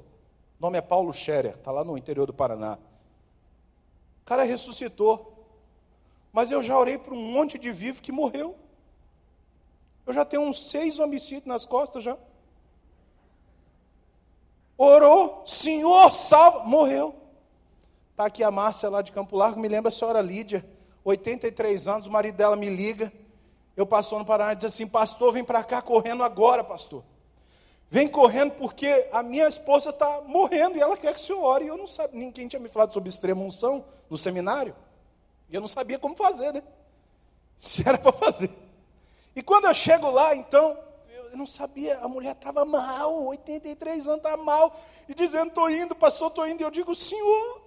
[0.59, 2.78] O nome é Paulo Scherer, está lá no interior do Paraná.
[4.22, 5.38] O cara ressuscitou.
[6.33, 8.56] Mas eu já orei por um monte de vivo que morreu.
[10.10, 12.18] Eu já tenho uns seis homicídios nas costas já.
[14.76, 17.14] Orou, Senhor, salva, morreu.
[18.10, 20.68] Está aqui a Márcia lá de Campo Largo, me lembra a senhora Lídia,
[21.04, 23.12] 83 anos, o marido dela me liga.
[23.76, 27.04] Eu passo no Paraná e diz assim: Pastor, vem para cá correndo agora, pastor.
[27.88, 31.66] Vem correndo porque a minha esposa está morrendo e ela quer que o senhor ore.
[31.66, 34.74] E eu não sabia, ninguém tinha me falado sobre extrema unção no seminário.
[35.48, 36.64] E eu não sabia como fazer, né?
[37.56, 38.50] Se era para fazer.
[39.34, 40.78] E quando eu chego lá, então,
[41.30, 44.74] eu não sabia, a mulher estava mal, 83 anos, está mal,
[45.08, 46.60] e dizendo, estou indo, pastor, estou indo.
[46.60, 47.62] E eu digo, senhor,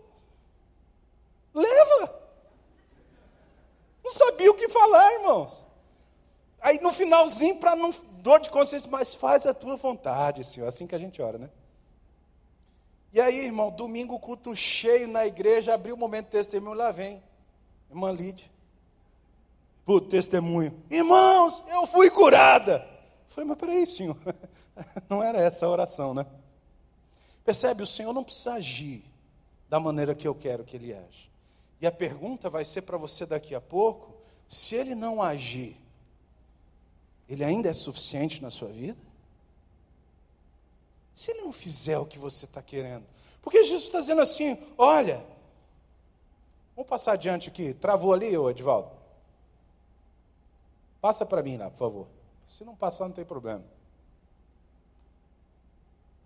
[1.53, 2.23] leva.
[4.03, 5.65] Não sabia o que falar, irmãos.
[6.61, 7.91] Aí no finalzinho, para não
[8.23, 10.65] dor de consciência, mas faz a tua vontade, Senhor.
[10.65, 11.49] Assim que a gente ora, né?
[13.11, 17.21] E aí, irmão, domingo, culto cheio na igreja, abriu o momento de testemunho, lá vem.
[17.89, 18.52] Irmã Lídia.
[19.85, 20.73] Por testemunho.
[20.89, 22.87] Irmãos, eu fui curada.
[23.29, 24.17] Eu falei, mas peraí, Senhor.
[25.09, 26.25] Não era essa a oração, né?
[27.43, 29.03] Percebe, o Senhor não precisa agir
[29.69, 31.29] da maneira que eu quero que Ele age.
[31.81, 34.15] E a pergunta vai ser para você daqui a pouco:
[34.47, 35.77] se Ele não agir,
[37.27, 38.99] ele ainda é suficiente na sua vida?
[41.13, 43.05] Se ele não fizer o que você está querendo.
[43.41, 45.23] Porque Jesus está dizendo assim: olha,
[46.75, 47.73] vamos passar adiante aqui.
[47.73, 48.91] Travou ali, Edvaldo?
[51.03, 52.07] Passa para mim lá, por favor.
[52.47, 53.61] Se não passar, não tem problema.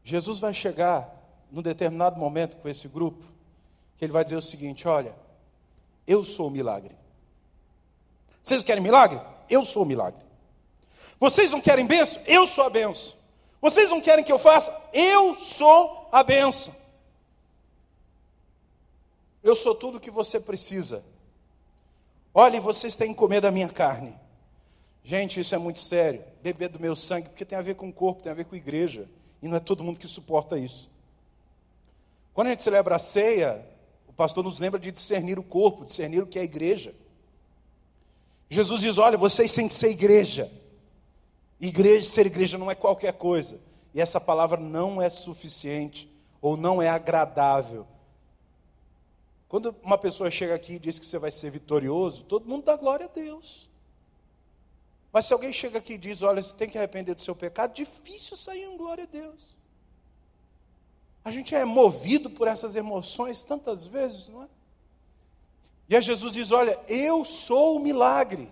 [0.04, 1.12] Jesus vai chegar
[1.52, 3.26] num determinado momento com esse grupo,
[3.98, 5.16] que ele vai dizer o seguinte: olha,
[6.06, 6.96] eu sou o milagre.
[8.44, 9.20] Vocês querem milagre?
[9.50, 10.24] Eu sou o milagre.
[11.20, 12.22] Vocês não querem benção?
[12.28, 13.18] Eu sou a benção.
[13.60, 14.80] Vocês não querem que eu faça?
[14.94, 16.76] Eu sou a benção.
[19.42, 21.04] Eu sou tudo o que você precisa.
[22.32, 24.27] Olhe, vocês têm que comer da minha carne.
[25.08, 26.22] Gente, isso é muito sério.
[26.44, 28.56] Beber do meu sangue, porque tem a ver com o corpo, tem a ver com
[28.56, 29.08] a igreja.
[29.42, 30.92] E não é todo mundo que suporta isso.
[32.34, 33.66] Quando a gente celebra a ceia,
[34.06, 36.94] o pastor nos lembra de discernir o corpo, discernir o que é a igreja.
[38.50, 40.52] Jesus diz: olha, vocês têm que ser igreja.
[41.58, 43.62] Igreja, ser igreja não é qualquer coisa.
[43.94, 47.88] E essa palavra não é suficiente ou não é agradável.
[49.48, 52.76] Quando uma pessoa chega aqui e diz que você vai ser vitorioso, todo mundo dá
[52.76, 53.67] glória a Deus.
[55.18, 57.74] Mas se alguém chega aqui e diz, olha, você tem que arrepender do seu pecado,
[57.74, 59.58] difícil sair um glória a Deus.
[61.26, 64.48] A gente é movido por essas emoções tantas vezes, não é?
[65.90, 68.48] E aí Jesus diz: Olha, eu sou o milagre.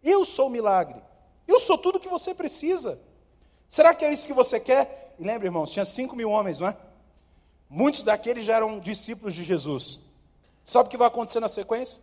[0.00, 1.02] Eu sou o milagre.
[1.44, 3.02] Eu sou tudo que você precisa.
[3.66, 5.16] Será que é isso que você quer?
[5.18, 6.76] E lembra, irmãos, tinha cinco mil homens, não é?
[7.68, 9.98] Muitos daqueles já eram discípulos de Jesus.
[10.62, 12.00] Sabe o que vai acontecer na sequência?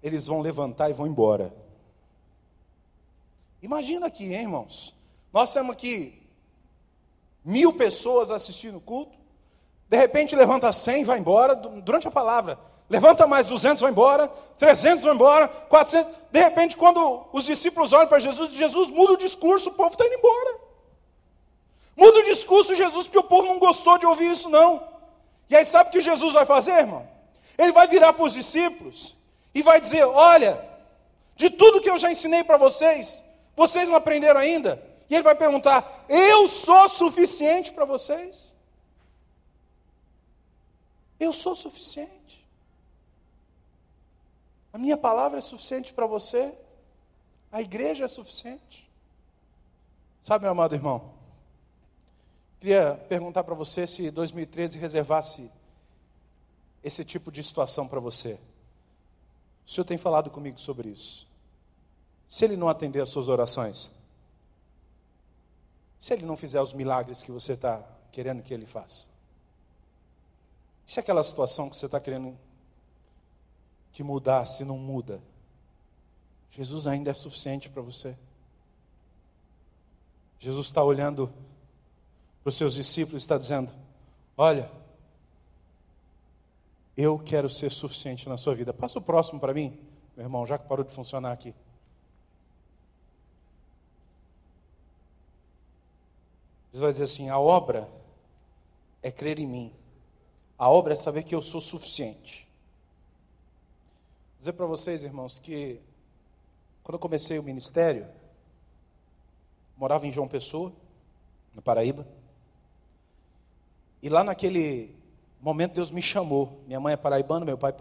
[0.00, 1.63] Eles vão levantar e vão embora.
[3.64, 4.94] Imagina aqui, hein, irmãos.
[5.32, 6.22] Nós temos aqui
[7.42, 9.16] mil pessoas assistindo o culto.
[9.88, 12.58] De repente levanta cem e vai embora durante a palavra.
[12.90, 14.28] Levanta mais 200, vai embora.
[14.58, 15.48] 300 vai embora.
[15.48, 16.12] 400.
[16.30, 20.04] De repente, quando os discípulos olham para Jesus, Jesus muda o discurso, o povo está
[20.04, 20.58] indo embora.
[21.96, 24.86] Muda o discurso, Jesus, porque o povo não gostou de ouvir isso, não.
[25.48, 27.08] E aí, sabe o que Jesus vai fazer, irmão?
[27.56, 29.16] Ele vai virar para os discípulos
[29.54, 30.62] e vai dizer: Olha,
[31.34, 33.24] de tudo que eu já ensinei para vocês,
[33.56, 34.82] vocês não aprenderam ainda?
[35.08, 38.54] E ele vai perguntar: Eu sou suficiente para vocês?
[41.18, 42.44] Eu sou suficiente.
[44.72, 46.52] A minha palavra é suficiente para você?
[47.52, 48.90] A igreja é suficiente?
[50.20, 51.12] Sabe, meu amado irmão,
[52.58, 55.50] queria perguntar para você se 2013 reservasse
[56.82, 58.38] esse tipo de situação para você.
[59.64, 61.28] O Senhor tem falado comigo sobre isso.
[62.28, 63.90] Se Ele não atender às suas orações,
[65.98, 67.82] se Ele não fizer os milagres que você está
[68.12, 69.08] querendo que Ele faça,
[70.86, 72.36] se aquela situação que você está querendo
[73.92, 75.22] que mudar se não muda?
[76.50, 78.16] Jesus ainda é suficiente para você.
[80.38, 81.32] Jesus está olhando
[82.42, 83.72] para os seus discípulos e está dizendo:
[84.36, 84.70] Olha,
[86.96, 88.72] eu quero ser suficiente na sua vida.
[88.72, 89.78] Passa o próximo para mim,
[90.16, 91.54] meu irmão, já que parou de funcionar aqui.
[96.74, 97.88] Jesus vai dizer assim: a obra
[99.00, 99.72] é crer em mim.
[100.58, 102.48] A obra é saber que eu sou suficiente.
[104.32, 105.80] Vou dizer para vocês, irmãos, que
[106.82, 108.08] quando eu comecei o ministério,
[109.76, 110.72] morava em João Pessoa,
[111.54, 112.04] na Paraíba.
[114.02, 114.96] E lá naquele
[115.40, 116.60] momento Deus me chamou.
[116.66, 117.72] Minha mãe é paraibana, meu pai é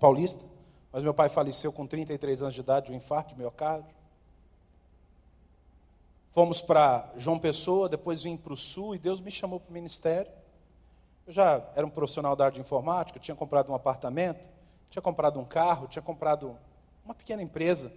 [0.00, 0.44] paulista,
[0.90, 3.97] mas meu pai faleceu com 33 anos de idade de um infarto de miocárdio.
[6.38, 9.72] Fomos para João Pessoa, depois vim para o Sul e Deus me chamou para o
[9.72, 10.30] ministério.
[11.26, 14.48] Eu já era um profissional da área de informática, tinha comprado um apartamento,
[14.88, 16.56] tinha comprado um carro, tinha comprado
[17.04, 17.92] uma pequena empresa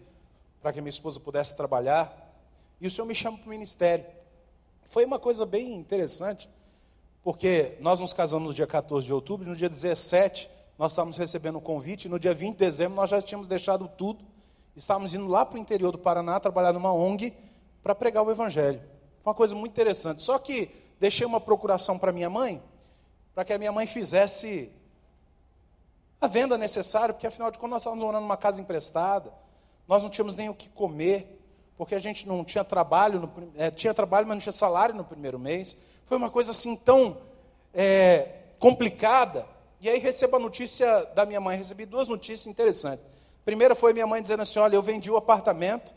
[0.60, 2.34] para que minha esposa pudesse trabalhar.
[2.80, 4.08] E o Senhor me chama para o ministério.
[4.86, 6.50] Foi uma coisa bem interessante,
[7.22, 10.50] porque nós nos casamos no dia 14 de outubro, no dia 17
[10.80, 13.46] nós estávamos recebendo o um convite, e no dia 20 de dezembro nós já tínhamos
[13.46, 14.26] deixado tudo,
[14.76, 17.51] estávamos indo lá para o interior do Paraná trabalhar numa ONG
[17.84, 18.82] para pregar o Evangelho.
[19.20, 20.22] Foi uma coisa muito interessante.
[20.22, 22.62] Só que deixei uma procuração para minha mãe,
[23.34, 24.72] para que a minha mãe fizesse
[26.20, 29.34] a venda necessária, porque afinal de contas nós estávamos morando numa casa emprestada,
[29.88, 31.40] nós não tínhamos nem o que comer,
[31.76, 35.04] porque a gente não tinha trabalho, no, é, tinha trabalho, mas não tinha salário no
[35.04, 35.76] primeiro mês.
[36.06, 37.18] Foi uma coisa assim tão
[37.74, 38.28] é,
[38.60, 39.48] complicada.
[39.80, 43.04] E aí recebo a notícia da minha mãe, recebi duas notícias interessantes.
[43.44, 45.92] primeira foi minha mãe dizendo assim: olha, eu vendi o apartamento,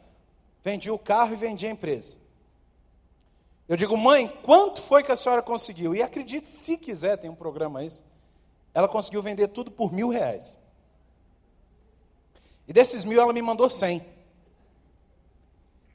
[0.64, 2.16] vendi o carro e vendi a empresa.
[3.68, 5.94] Eu digo, mãe, quanto foi que a senhora conseguiu?
[5.94, 8.04] E acredite, se quiser, tem um programa isso.
[8.72, 10.56] Ela conseguiu vender tudo por mil reais.
[12.66, 14.04] E desses mil, ela me mandou cem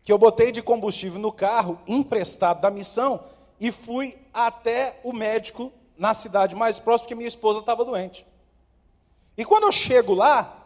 [0.03, 3.23] que eu botei de combustível no carro emprestado da missão
[3.59, 8.25] e fui até o médico na cidade mais próxima, porque minha esposa estava doente.
[9.37, 10.65] E quando eu chego lá,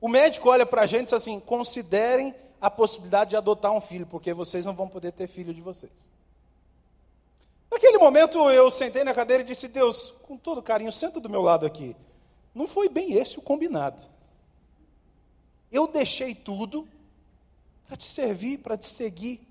[0.00, 3.80] o médico olha para a gente e diz assim: considerem a possibilidade de adotar um
[3.80, 5.92] filho, porque vocês não vão poder ter filho de vocês.
[7.70, 11.42] Naquele momento eu sentei na cadeira e disse: Deus, com todo carinho, senta do meu
[11.42, 11.94] lado aqui.
[12.54, 14.02] Não foi bem esse o combinado.
[15.70, 16.88] Eu deixei tudo
[17.86, 19.46] para te servir, para te seguir.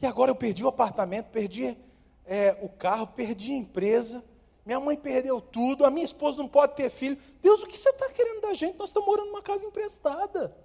[0.00, 1.76] E agora eu perdi o apartamento, perdi
[2.24, 4.24] é, o carro, perdi a empresa,
[4.64, 7.18] minha mãe perdeu tudo, a minha esposa não pode ter filho.
[7.42, 8.78] Deus, o que você está querendo da gente?
[8.78, 10.56] Nós estamos morando numa casa emprestada.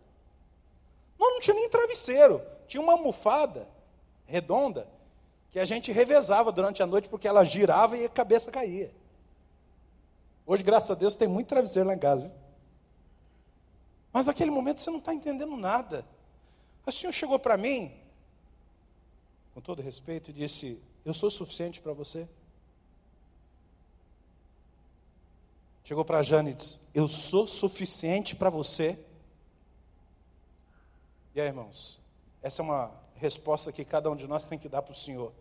[1.20, 3.68] Não tinha nem travesseiro, tinha uma almofada
[4.26, 4.88] redonda
[5.50, 8.94] que a gente revezava durante a noite porque ela girava e a cabeça caía.
[10.46, 12.28] Hoje, graças a Deus, tem muito travesseiro lá em casa.
[12.28, 12.36] Viu?
[14.12, 16.06] Mas naquele momento você não está entendendo nada.
[16.86, 17.92] O Senhor chegou para mim,
[19.54, 22.28] com todo respeito, e disse: Eu sou suficiente para você.
[25.84, 29.00] Chegou para a Jane e disse: Eu sou suficiente para você.
[31.36, 32.00] E aí, irmãos,
[32.42, 35.32] essa é uma resposta que cada um de nós tem que dar para o Senhor.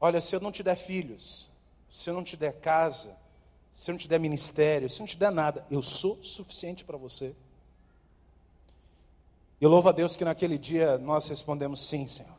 [0.00, 1.48] Olha, se eu não te der filhos,
[1.90, 3.16] se eu não te der casa,
[3.72, 6.84] se eu não te der ministério, se eu não te der nada, eu sou suficiente
[6.84, 7.34] para você.
[9.60, 12.36] E louvo a Deus que naquele dia nós respondemos sim, Senhor.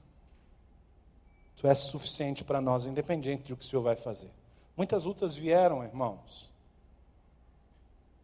[1.58, 4.30] Tu és suficiente para nós, independente do que o Senhor vai fazer.
[4.76, 6.52] Muitas lutas vieram, irmãos.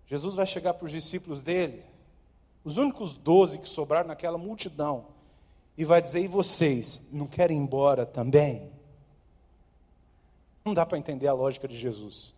[0.07, 1.83] Jesus vai chegar para os discípulos dele,
[2.63, 5.07] os únicos doze que sobraram naquela multidão,
[5.77, 8.71] e vai dizer: E vocês, não querem ir embora também?
[10.63, 12.33] Não dá para entender a lógica de Jesus.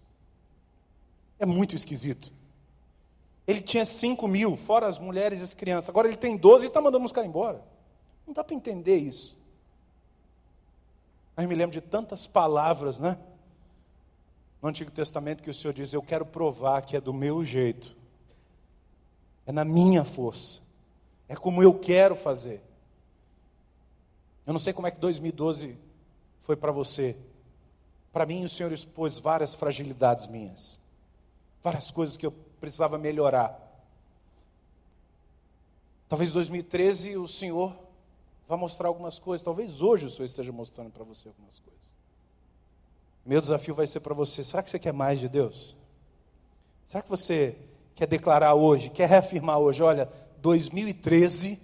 [1.38, 2.32] É muito esquisito.
[3.46, 5.90] Ele tinha 5 mil, fora as mulheres e as crianças.
[5.90, 7.62] Agora ele tem 12 e está mandando os caras embora.
[8.26, 9.38] Não dá para entender isso.
[11.38, 13.20] Aí me lembro de tantas palavras, né?
[14.62, 17.96] No Antigo Testamento que o Senhor diz: Eu quero provar que é do meu jeito,
[19.46, 20.62] é na minha força,
[21.28, 22.62] é como eu quero fazer.
[24.46, 25.78] Eu não sei como é que 2012
[26.42, 27.16] foi para você.
[28.14, 30.80] Para mim, o Senhor expôs várias fragilidades minhas,
[31.62, 33.62] várias coisas que eu precisava melhorar.
[36.08, 37.76] Talvez em 2013 o Senhor
[38.48, 39.44] vá mostrar algumas coisas.
[39.44, 41.76] Talvez hoje o Senhor esteja mostrando para você algumas coisas.
[43.26, 45.76] Meu desafio vai ser para você: será que você quer mais de Deus?
[46.86, 47.58] Será que você
[47.96, 49.82] quer declarar hoje, quer reafirmar hoje?
[49.82, 50.10] Olha,
[50.42, 51.60] 2013,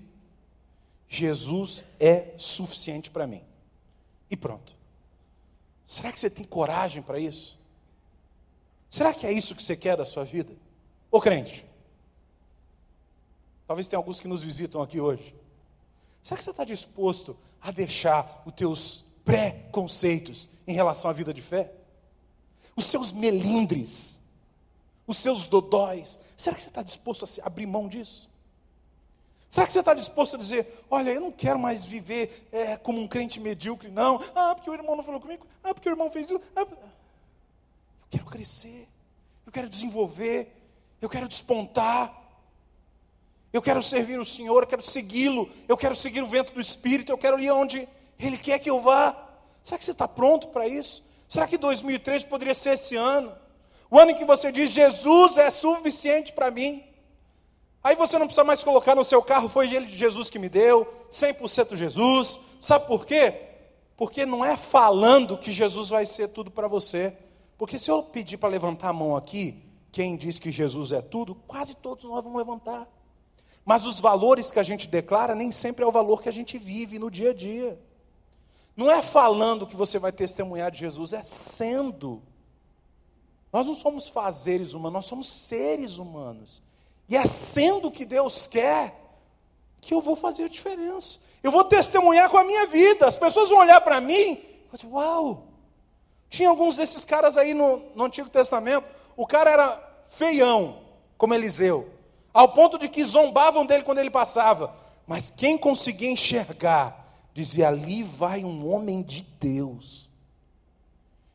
[1.07, 3.43] Jesus é suficiente para mim.
[4.29, 4.73] E pronto.
[5.85, 7.59] Será que você tem coragem para isso?
[8.89, 10.53] Será que é isso que você quer da sua vida?
[11.11, 11.65] Ô crente,
[13.71, 15.33] Talvez tenha alguns que nos visitam aqui hoje.
[16.21, 21.41] Será que você está disposto a deixar os teus pré-conceitos em relação à vida de
[21.41, 21.71] fé?
[22.75, 24.19] Os seus melindres,
[25.11, 26.19] os seus dodóis.
[26.35, 28.29] Será que você está disposto a abrir mão disso?
[29.49, 32.99] Será que você está disposto a dizer: Olha, eu não quero mais viver é, como
[32.99, 34.19] um crente medíocre, não.
[34.33, 35.45] Ah, porque o irmão não falou comigo.
[35.63, 36.41] Ah, porque o irmão fez isso.
[36.55, 36.77] Ah, eu
[38.09, 38.87] quero crescer.
[39.45, 40.55] Eu quero desenvolver.
[41.01, 42.17] Eu quero despontar.
[43.51, 44.63] Eu quero servir o Senhor.
[44.63, 45.49] Eu quero segui-lo.
[45.67, 47.11] Eu quero seguir o vento do Espírito.
[47.11, 47.87] Eu quero ir onde
[48.17, 49.29] Ele quer que eu vá.
[49.61, 51.03] Será que você está pronto para isso?
[51.27, 53.35] Será que 2003 poderia ser esse ano?
[53.91, 56.81] O ano em que você diz: Jesus é suficiente para mim.
[57.83, 60.47] Aí você não precisa mais colocar no seu carro, foi ele de Jesus que me
[60.47, 62.39] deu, 100% Jesus.
[62.59, 63.33] Sabe por quê?
[63.97, 67.17] Porque não é falando que Jesus vai ser tudo para você.
[67.57, 71.35] Porque se eu pedir para levantar a mão aqui, quem diz que Jesus é tudo,
[71.35, 72.87] quase todos nós vamos levantar.
[73.65, 76.57] Mas os valores que a gente declara nem sempre é o valor que a gente
[76.57, 77.79] vive no dia a dia.
[78.75, 82.23] Não é falando que você vai testemunhar de Jesus, é sendo.
[83.51, 86.61] Nós não somos fazeres humanos, nós somos seres humanos.
[87.09, 88.95] E é sendo o que Deus quer
[89.81, 91.19] que eu vou fazer a diferença.
[91.43, 93.07] Eu vou testemunhar com a minha vida.
[93.07, 95.47] As pessoas vão olhar para mim e dizer, uau!
[96.29, 98.87] Tinha alguns desses caras aí no, no Antigo Testamento.
[99.17, 100.83] O cara era feião,
[101.17, 101.89] como Eliseu,
[102.33, 104.73] ao ponto de que zombavam dele quando ele passava.
[105.05, 110.09] Mas quem conseguia enxergar, dizia: ali vai um homem de Deus.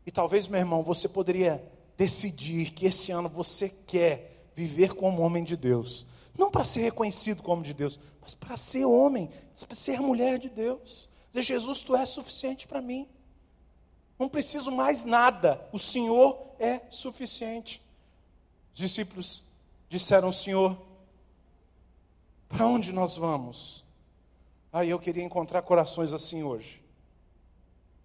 [0.07, 1.63] E talvez, meu irmão, você poderia
[1.97, 6.07] decidir que esse ano você quer viver como homem de Deus.
[6.37, 9.31] Não para ser reconhecido como de Deus, mas para ser homem,
[9.67, 11.09] para ser mulher de Deus.
[11.33, 13.09] Dizer, Jesus, tu és suficiente para mim.
[14.19, 15.67] Não preciso mais nada.
[15.73, 17.83] O Senhor é suficiente.
[18.75, 19.43] Os discípulos
[19.89, 20.77] disseram: Senhor,
[22.49, 23.85] para onde nós vamos?
[24.73, 26.83] Aí ah, eu queria encontrar corações assim hoje.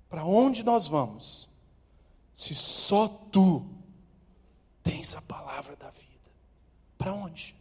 [0.09, 1.49] Para onde nós vamos?
[2.33, 3.65] Se só tu
[4.83, 6.11] tens a palavra da vida.
[6.97, 7.55] Para onde?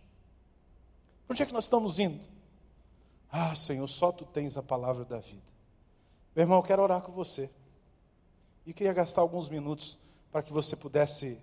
[1.28, 2.20] Onde é que nós estamos indo?
[3.30, 5.50] Ah, Senhor, só tu tens a palavra da vida.
[6.34, 7.48] Meu irmão, eu quero orar com você.
[8.66, 9.98] E queria gastar alguns minutos
[10.30, 11.38] para que você pudesse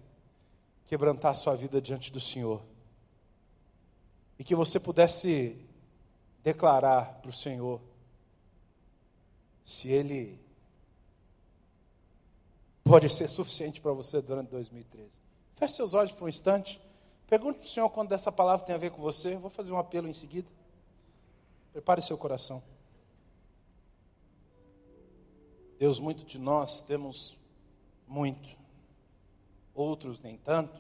[0.86, 2.61] quebrantar a sua vida diante do Senhor.
[4.38, 5.57] E que você pudesse
[6.43, 7.82] declarar para o Senhor
[9.63, 10.39] se Ele
[12.84, 15.26] pode ser suficiente para você durante 2013.
[15.58, 16.80] Feche seus olhos por um instante.
[17.26, 19.36] Pergunte para o Senhor quando essa palavra tem a ver com você.
[19.36, 20.47] vou fazer um apelo em seguida.
[21.74, 22.64] Prepare seu coração.
[25.80, 27.38] Deus, muito de nós temos
[28.08, 28.49] muito,
[29.74, 30.80] outros nem tanto.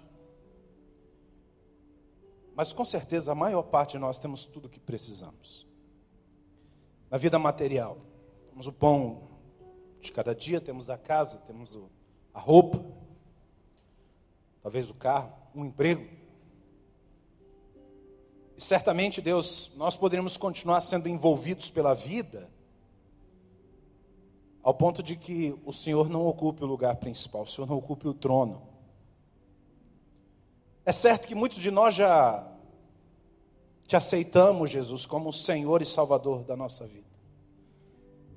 [2.55, 5.67] Mas com certeza a maior parte de nós temos tudo o que precisamos.
[7.09, 7.97] Na vida material,
[8.43, 9.27] temos o pão
[10.01, 11.77] de cada dia, temos a casa, temos
[12.33, 12.96] a roupa,
[14.67, 16.05] talvez o carro, um emprego.
[18.57, 22.51] E certamente, Deus, nós poderíamos continuar sendo envolvidos pela vida,
[24.61, 28.09] ao ponto de que o Senhor não ocupe o lugar principal, o Senhor não ocupe
[28.09, 28.61] o trono.
[30.83, 32.45] É certo que muitos de nós já
[33.87, 37.07] te aceitamos, Jesus, como Senhor e Salvador da nossa vida.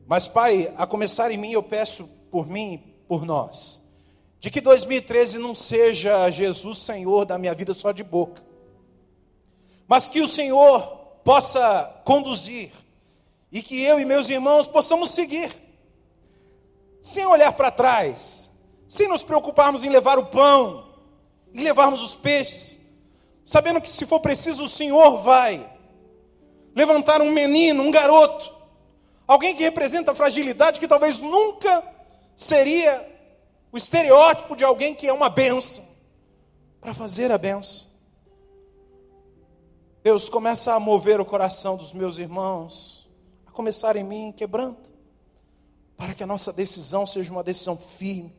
[0.07, 3.81] Mas, Pai, a começar em mim, eu peço por mim, por nós,
[4.41, 8.43] de que 2013 não seja Jesus Senhor da minha vida só de boca,
[9.87, 10.81] mas que o Senhor
[11.23, 12.73] possa conduzir
[13.53, 15.55] e que eu e meus irmãos possamos seguir,
[17.03, 18.51] sem olhar para trás,
[18.89, 20.89] sem nos preocuparmos em levar o pão,
[21.53, 22.79] em levarmos os peixes,
[23.45, 25.71] sabendo que se for preciso o Senhor vai
[26.75, 28.55] levantar um menino, um garoto,
[29.27, 31.85] alguém que representa a fragilidade que talvez nunca
[32.35, 33.20] seria
[33.73, 35.85] o estereótipo de alguém que é uma benção,
[36.81, 37.89] para fazer a benção.
[40.03, 43.09] Deus começa a mover o coração dos meus irmãos,
[43.47, 44.91] a começar em mim, quebranta,
[45.97, 48.35] para que a nossa decisão seja uma decisão firme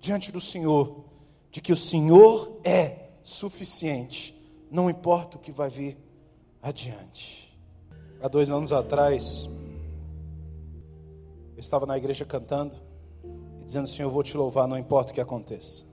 [0.00, 1.04] diante do Senhor,
[1.50, 4.34] de que o Senhor é suficiente,
[4.70, 5.96] não importa o que vai vir
[6.60, 7.56] adiante.
[8.20, 9.48] Há dois anos atrás,
[11.54, 12.87] eu estava na igreja cantando
[13.68, 15.84] dizendo: Senhor, eu vou te louvar, não importa o que aconteça.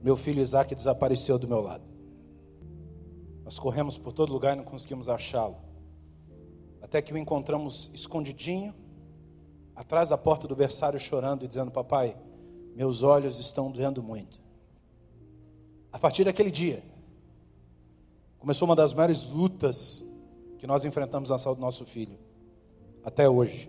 [0.00, 1.84] Meu filho Isaac desapareceu do meu lado.
[3.44, 5.56] Nós corremos por todo lugar e não conseguimos achá-lo.
[6.80, 8.74] Até que o encontramos escondidinho,
[9.74, 12.16] atrás da porta do berçário, chorando e dizendo: Papai,
[12.74, 14.40] meus olhos estão doendo muito.
[15.92, 16.82] A partir daquele dia,
[18.38, 20.04] Começou uma das maiores lutas
[20.58, 22.16] que nós enfrentamos na saúde do nosso filho,
[23.04, 23.68] até hoje.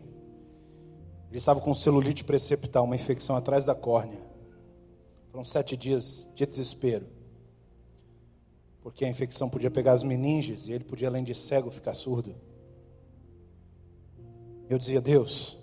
[1.30, 4.20] Ele estava com celulite preceptal, uma infecção atrás da córnea.
[5.32, 7.06] Foram sete dias de desespero.
[8.82, 12.36] Porque a infecção podia pegar as meninges e ele podia, além de cego, ficar surdo.
[14.68, 15.58] Eu dizia, Deus,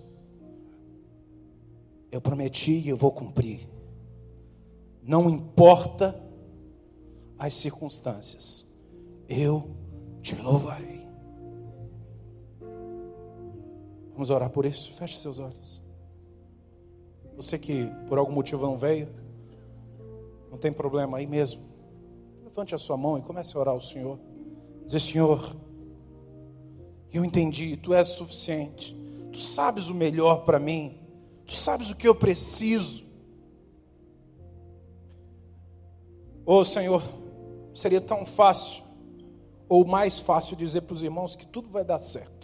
[2.11, 3.67] eu prometi e eu vou cumprir.
[5.03, 6.21] Não importa
[7.37, 8.65] as circunstâncias,
[9.27, 9.69] eu
[10.21, 10.96] te louvarei.
[14.17, 14.91] Vamos orar por isso?
[14.93, 15.79] Feche seus olhos.
[17.35, 19.07] Você que por algum motivo não veio,
[20.49, 21.61] não tem problema aí mesmo.
[22.43, 24.17] Levante a sua mão e comece a orar ao Senhor.
[24.87, 25.55] Dizer, Senhor,
[27.13, 28.97] eu entendi, Tu és suficiente.
[29.31, 30.97] Tu sabes o melhor para mim.
[31.45, 33.05] Tu sabes o que eu preciso.
[36.43, 37.03] Oh Senhor,
[37.71, 38.83] seria tão fácil,
[39.69, 42.36] ou mais fácil dizer para os irmãos que tudo vai dar certo.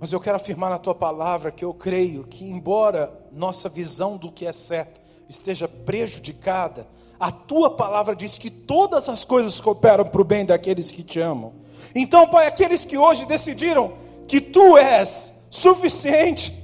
[0.00, 4.32] Mas eu quero afirmar na tua palavra que eu creio que, embora nossa visão do
[4.32, 4.98] que é certo
[5.28, 6.86] esteja prejudicada,
[7.20, 11.20] a tua palavra diz que todas as coisas cooperam para o bem daqueles que te
[11.20, 11.52] amam.
[11.94, 13.92] Então, Pai, aqueles que hoje decidiram
[14.26, 16.58] que tu és suficiente,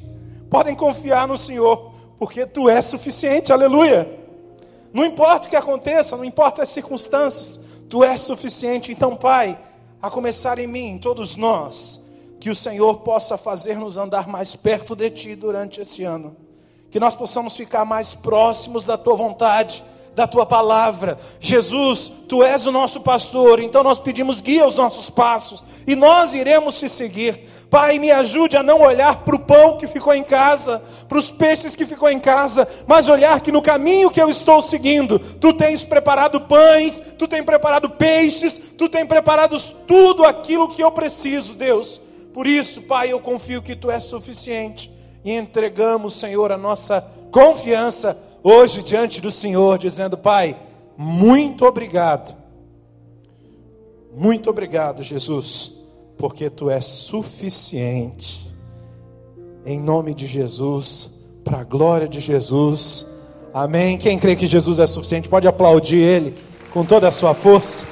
[0.49, 4.19] podem confiar no Senhor, porque tu és suficiente, aleluia.
[4.95, 7.61] Não importa o que aconteça, não importa as circunstâncias,
[7.91, 8.91] tu és suficiente.
[8.91, 9.59] Então, Pai,
[10.01, 12.01] a começar em mim, em todos nós,
[12.47, 16.37] que o Senhor possa fazer-nos andar mais perto de Ti durante esse ano.
[16.93, 19.83] Que nós possamos ficar mais próximos da Tua vontade,
[20.15, 21.19] da Tua palavra.
[21.41, 26.35] Jesus, Tu és o nosso pastor, então nós pedimos guia aos nossos passos e nós
[26.35, 27.49] iremos te seguir.
[27.69, 31.33] Pai, me ajude a não olhar para o pão que ficou em casa, para os
[31.33, 35.53] peixes que ficou em casa, mas olhar que no caminho que eu estou seguindo, Tu
[35.53, 41.53] tens preparado pães, Tu tens preparado peixes, Tu tens preparado tudo aquilo que eu preciso,
[41.53, 42.06] Deus
[42.37, 44.93] por isso, Pai, eu confio que Tu és suficiente
[45.25, 50.55] e entregamos, Senhor, a nossa confiança hoje diante do Senhor, dizendo: Pai,
[50.99, 52.37] muito obrigado.
[54.15, 55.73] Muito obrigado, Jesus,
[56.19, 58.55] porque Tu és suficiente.
[59.65, 61.11] Em nome de Jesus,
[61.43, 63.07] para a glória de Jesus.
[63.55, 63.97] Amém.
[63.97, 66.35] Quem crê que Jesus é suficiente, pode aplaudir Ele
[66.71, 67.87] com toda a sua força.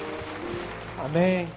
[1.03, 1.49] Amém.